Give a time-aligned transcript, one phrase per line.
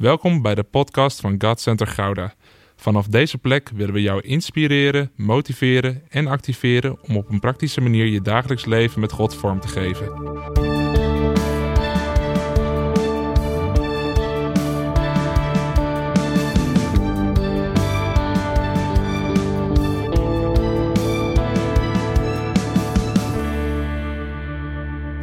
[0.00, 2.34] Welkom bij de podcast van God Center Gouda.
[2.76, 8.06] Vanaf deze plek willen we jou inspireren, motiveren en activeren om op een praktische manier
[8.06, 10.06] je dagelijks leven met God vorm te geven.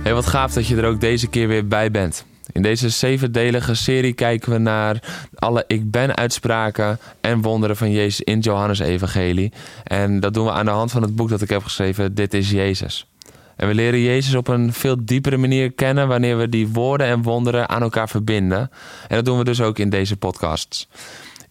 [0.03, 2.25] Hey, wat gaaf dat je er ook deze keer weer bij bent.
[2.57, 4.99] In deze zevendelige serie kijken we naar
[5.35, 9.51] alle ik ben uitspraken en wonderen van Jezus in Johannes Evangelie.
[9.83, 12.33] En dat doen we aan de hand van het boek dat ik heb geschreven, Dit
[12.33, 13.07] is Jezus.
[13.55, 17.21] En we leren Jezus op een veel diepere manier kennen wanneer we die woorden en
[17.21, 18.71] wonderen aan elkaar verbinden.
[19.07, 20.87] En dat doen we dus ook in deze podcasts.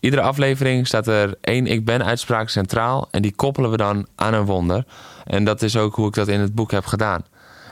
[0.00, 4.34] Iedere aflevering staat er één ik ben uitspraak centraal en die koppelen we dan aan
[4.34, 4.84] een wonder.
[5.24, 7.24] En dat is ook hoe ik dat in het boek heb gedaan.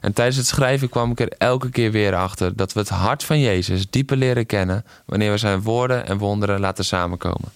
[0.04, 3.24] En tijdens het schrijven kwam ik er elke keer weer achter dat we het hart
[3.24, 7.52] van Jezus dieper leren kennen wanneer we zijn woorden en wonderen laten samenkomen.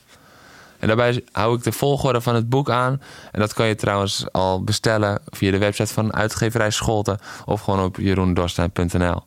[0.79, 3.03] En daarbij hou ik de volgorde van het boek aan.
[3.33, 7.85] En dat kan je trouwens al bestellen via de website van uitgeverij Scholten of gewoon
[7.85, 9.23] op jeroendorstein.nl.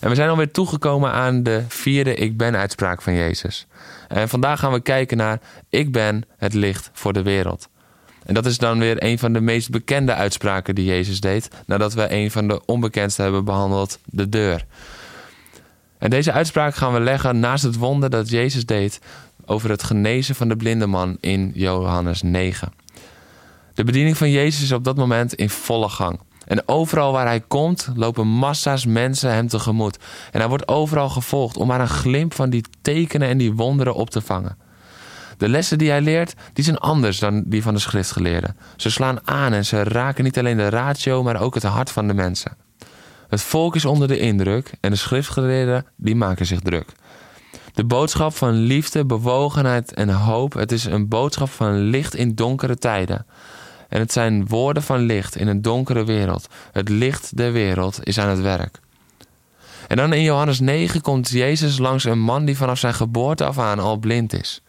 [0.00, 3.66] En we zijn alweer toegekomen aan de vierde Ik Ben uitspraak van Jezus.
[4.08, 7.68] En vandaag gaan we kijken naar Ik ben het licht voor de wereld.
[8.28, 11.94] En dat is dan weer een van de meest bekende uitspraken die Jezus deed, nadat
[11.94, 14.64] we een van de onbekendste hebben behandeld, de deur.
[15.98, 19.00] En deze uitspraak gaan we leggen naast het wonder dat Jezus deed
[19.46, 22.72] over het genezen van de blinde man in Johannes 9.
[23.74, 26.20] De bediening van Jezus is op dat moment in volle gang.
[26.44, 29.98] En overal waar hij komt, lopen massa's mensen hem tegemoet.
[30.32, 33.94] En hij wordt overal gevolgd om maar een glimp van die tekenen en die wonderen
[33.94, 34.56] op te vangen.
[35.38, 38.56] De lessen die hij leert, die zijn anders dan die van de schriftgeleerden.
[38.76, 42.06] Ze slaan aan en ze raken niet alleen de ratio, maar ook het hart van
[42.06, 42.56] de mensen.
[43.28, 46.92] Het volk is onder de indruk en de schriftgeleerden die maken zich druk.
[47.74, 52.76] De boodschap van liefde, bewogenheid en hoop, het is een boodschap van licht in donkere
[52.76, 53.26] tijden.
[53.88, 56.46] En het zijn woorden van licht in een donkere wereld.
[56.72, 58.80] Het licht der wereld is aan het werk.
[59.88, 63.58] En dan in Johannes 9 komt Jezus langs een man die vanaf zijn geboorte af
[63.58, 64.62] aan al blind is.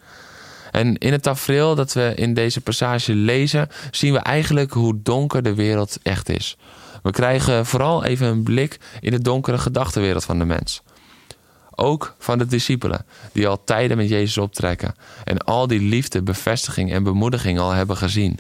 [0.72, 5.44] En in het tafereel dat we in deze passage lezen, zien we eigenlijk hoe donker
[5.44, 6.58] de wereld echt is.
[7.04, 10.82] We krijgen vooral even een blik in de donkere gedachtenwereld van de mens.
[11.76, 16.92] Ook van de discipelen, die al tijden met Jezus optrekken en al die liefde, bevestiging
[16.92, 18.40] en bemoediging al hebben gezien.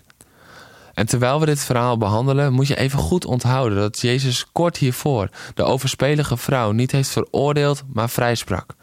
[0.93, 5.29] En terwijl we dit verhaal behandelen, moet je even goed onthouden dat Jezus kort hiervoor
[5.53, 8.75] de overspelige vrouw niet heeft veroordeeld, maar vrijsprak.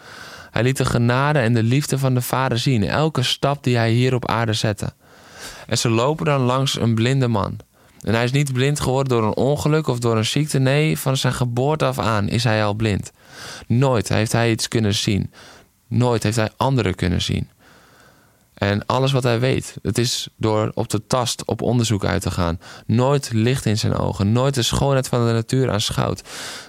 [0.57, 3.91] Hij liet de genade en de liefde van de Vader zien, elke stap die hij
[3.91, 4.93] hier op aarde zette.
[5.67, 7.57] En ze lopen dan langs een blinde man.
[8.01, 10.59] En hij is niet blind geworden door een ongeluk of door een ziekte.
[10.59, 13.13] Nee, van zijn geboorte af aan is hij al blind.
[13.67, 15.33] Nooit heeft hij iets kunnen zien.
[15.89, 17.49] Nooit heeft hij anderen kunnen zien.
[18.57, 22.31] En alles wat hij weet, het is door op de tast op onderzoek uit te
[22.31, 22.61] gaan.
[22.87, 26.23] Nooit licht in zijn ogen, nooit de schoonheid van de natuur aanschouwd.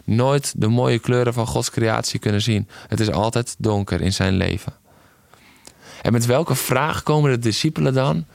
[0.06, 2.68] Nooit de mooie kleuren van Gods creatie kunnen zien.
[2.88, 4.74] Het is altijd donker in zijn leven.
[6.02, 8.26] En met welke vraag komen de discipelen dan?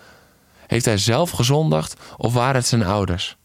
[0.67, 3.37] Heeft hij zelf gezondigd of waren het zijn ouders?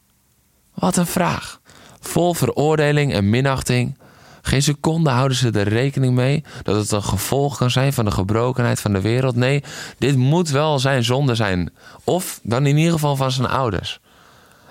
[0.73, 1.59] Wat een vraag.
[1.99, 3.97] Vol veroordeling en minachting.
[4.47, 8.11] Geen seconde houden ze er rekening mee dat het een gevolg kan zijn van de
[8.11, 9.35] gebrokenheid van de wereld.
[9.35, 9.63] Nee,
[9.97, 11.69] dit moet wel zijn zonde zijn.
[12.03, 13.99] Of dan in ieder geval van zijn ouders.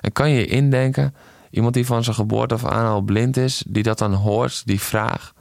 [0.00, 1.14] En kan je je indenken,
[1.50, 4.80] iemand die van zijn geboorte af aan al blind is, die dat dan hoort, die
[4.80, 5.32] vraag.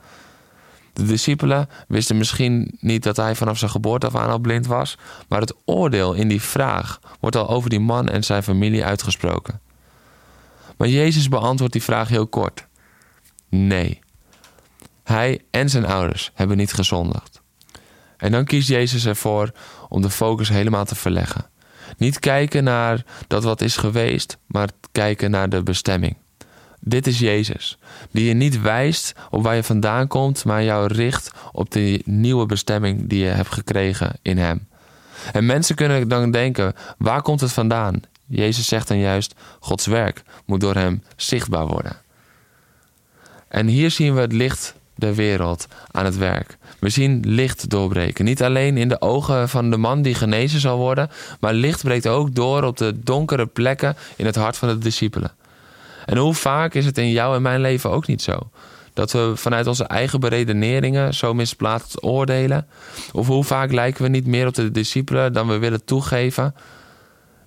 [0.94, 4.97] De discipelen wisten misschien niet dat hij vanaf zijn geboorte af aan al blind was,
[5.28, 9.62] maar het oordeel in die vraag wordt al over die man en zijn familie uitgesproken.
[10.78, 12.67] Maar Jezus beantwoordt die vraag heel kort.
[13.50, 14.03] Nee.
[15.06, 17.42] Hij en zijn ouders hebben niet gezondigd.
[18.18, 19.52] En dan kiest Jezus ervoor
[19.90, 21.50] om de focus helemaal te verleggen.
[21.98, 26.18] Niet kijken naar dat wat is geweest, maar kijken naar de bestemming.
[26.80, 27.78] Dit is Jezus,
[28.12, 32.46] die je niet wijst op waar je vandaan komt, maar jou richt op de nieuwe
[32.46, 34.68] bestemming die je hebt gekregen in Hem.
[35.34, 38.02] En mensen kunnen dan denken: waar komt het vandaan?
[38.26, 41.97] Jezus zegt dan juist: Gods werk moet door Hem zichtbaar worden.
[43.47, 46.58] En hier zien we het licht der wereld aan het werk.
[46.80, 48.26] We zien licht doorbreken.
[48.26, 51.09] Niet alleen in de ogen van de man die genezen zal worden,
[51.40, 55.32] maar licht breekt ook door op de donkere plekken in het hart van de discipelen.
[56.06, 58.50] En hoe vaak is het in jou en mijn leven ook niet zo?
[58.94, 62.68] Dat we vanuit onze eigen beredeneringen zo misplaatst oordelen?
[63.12, 66.56] Of hoe vaak lijken we niet meer op de discipelen dan we willen toegeven?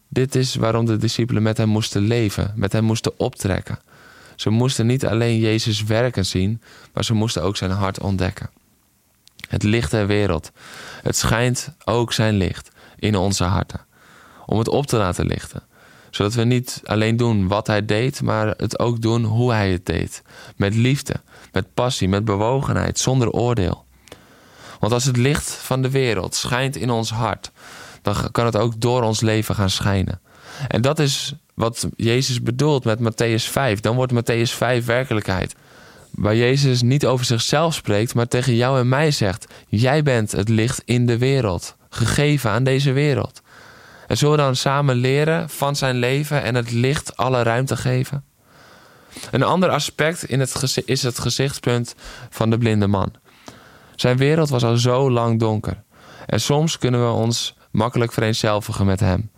[0.09, 3.79] Dit is waarom de discipelen met hem moesten leven, met hem moesten optrekken.
[4.39, 6.63] Ze moesten niet alleen Jezus werken zien,
[6.93, 8.51] maar ze moesten ook zijn hart ontdekken.
[9.49, 10.51] Het licht der wereld.
[11.03, 13.87] Het schijnt ook zijn licht in onze harten.
[14.47, 15.63] Om het op te laten lichten.
[16.11, 19.87] Zodat we niet alleen doen wat hij deed, maar het ook doen hoe hij het
[19.87, 20.23] deed.
[20.57, 21.15] Met liefde,
[21.53, 23.85] met passie, met bewogenheid, zonder oordeel.
[24.81, 27.51] Want als het licht van de wereld schijnt in ons hart,
[28.03, 30.21] dan kan het ook door ons leven gaan schijnen.
[30.69, 33.81] En dat is wat Jezus bedoelt met Matthäus 5.
[33.81, 35.55] Dan wordt Matthäus 5 werkelijkheid.
[36.11, 40.49] Waar Jezus niet over zichzelf spreekt, maar tegen jou en mij zegt: Jij bent het
[40.49, 43.43] licht in de wereld, gegeven aan deze wereld.
[44.07, 48.25] En zullen we dan samen leren van zijn leven en het licht alle ruimte geven?
[49.31, 51.95] Een ander aspect in het is het gezichtspunt
[52.31, 53.13] van de blinde man.
[53.95, 55.83] Zijn wereld was al zo lang donker.
[56.27, 59.31] En soms kunnen we ons makkelijk vereenzelvigen met hem.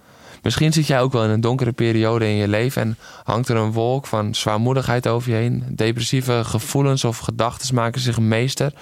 [0.42, 3.56] Misschien zit jij ook wel in een donkere periode in je leven en hangt er
[3.56, 5.64] een wolk van zwaarmoedigheid over je heen.
[5.68, 8.72] Depressieve gevoelens of gedachten maken zich meester.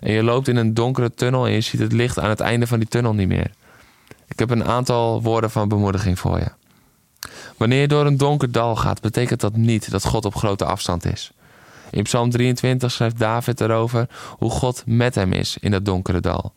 [0.00, 2.66] En je loopt in een donkere tunnel en je ziet het licht aan het einde
[2.66, 3.50] van die tunnel niet meer.
[4.28, 6.52] Ik heb een aantal woorden van bemoediging voor je.
[7.56, 11.04] Wanneer je door een donker dal gaat, betekent dat niet dat God op grote afstand
[11.04, 11.32] is.
[11.90, 14.08] In Psalm 23 schrijft David erover
[14.38, 16.52] hoe God met hem is in dat donkere dal.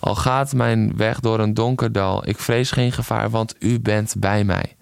[0.00, 4.14] Al gaat mijn weg door een donker dal, ik vrees geen gevaar, want u bent
[4.18, 4.76] bij mij.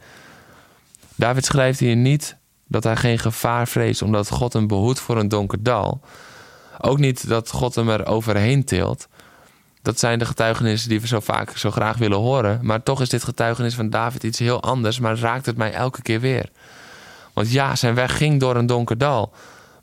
[1.15, 2.37] David schrijft hier niet
[2.69, 6.01] dat hij geen gevaar vreest omdat God hem behoedt voor een donker dal.
[6.81, 9.09] Ook niet dat God hem er overheen tilt.
[9.83, 12.61] Dat zijn de getuigenissen die we zo vaak zo graag willen horen.
[12.63, 16.03] Maar toch is dit getuigenis van David iets heel anders, maar raakt het mij elke
[16.03, 16.51] keer weer.
[17.33, 19.33] Want ja, zijn weg ging door een donker dal.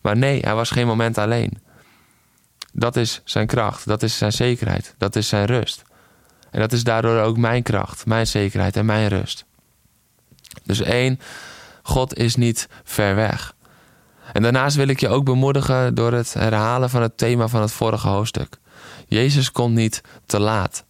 [0.01, 1.61] Maar nee, hij was geen moment alleen.
[2.75, 5.81] Dat is zijn kracht, dat is zijn zekerheid, dat is zijn rust.
[6.51, 9.45] En dat is daardoor ook mijn kracht, mijn zekerheid en mijn rust.
[10.63, 11.19] Dus één,
[11.83, 13.55] God is niet ver weg.
[14.33, 17.71] En daarnaast wil ik je ook bemoedigen door het herhalen van het thema van het
[17.71, 18.57] vorige hoofdstuk.
[19.07, 20.83] Jezus komt niet te laat.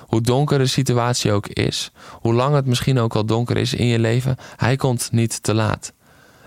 [0.00, 3.86] Hoe donker de situatie ook is, hoe lang het misschien ook al donker is in
[3.86, 5.92] je leven, hij komt niet te laat.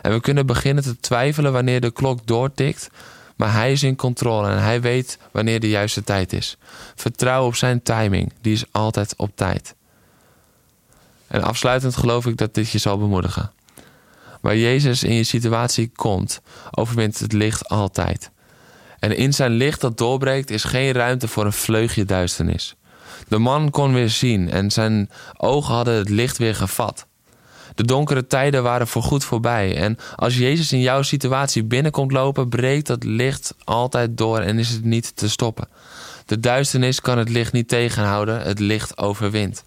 [0.01, 2.89] En we kunnen beginnen te twijfelen wanneer de klok doortikt,
[3.35, 6.57] maar hij is in controle en hij weet wanneer de juiste tijd is.
[6.95, 9.75] Vertrouw op zijn timing, die is altijd op tijd.
[11.27, 13.51] En afsluitend geloof ik dat dit je zal bemoedigen.
[14.41, 16.41] Waar Jezus in je situatie komt,
[16.71, 18.31] overwint het licht altijd.
[18.99, 22.75] En in zijn licht dat doorbreekt is geen ruimte voor een vleugje duisternis.
[23.27, 27.05] De man kon weer zien en zijn ogen hadden het licht weer gevat.
[27.75, 29.77] De donkere tijden waren voorgoed voorbij.
[29.77, 34.69] En als Jezus in jouw situatie binnenkomt lopen, breekt dat licht altijd door en is
[34.69, 35.67] het niet te stoppen.
[36.25, 39.63] De duisternis kan het licht niet tegenhouden, het licht overwint.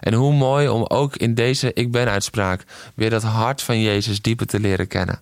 [0.00, 2.64] En hoe mooi om ook in deze Ik Ben-uitspraak
[2.94, 5.20] weer dat hart van Jezus dieper te leren kennen.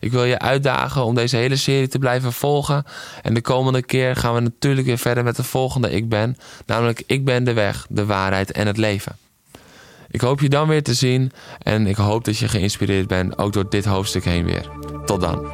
[0.00, 2.84] Ik wil je uitdagen om deze hele serie te blijven volgen.
[3.22, 6.36] En de komende keer gaan we natuurlijk weer verder met de volgende Ik Ben.
[6.66, 9.16] Namelijk Ik ben de weg, de waarheid en het leven.
[10.10, 13.52] Ik hoop je dan weer te zien en ik hoop dat je geïnspireerd bent, ook
[13.52, 14.70] door dit hoofdstuk heen weer.
[15.04, 15.46] Tot dan.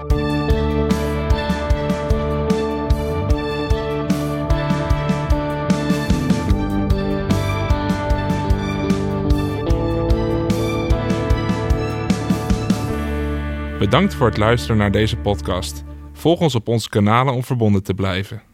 [13.79, 15.85] Bedankt voor het luisteren naar deze podcast.
[16.13, 18.54] Volg ons op onze kanalen om verbonden te blijven.